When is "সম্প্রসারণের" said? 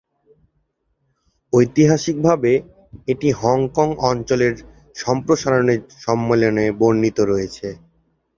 4.95-5.79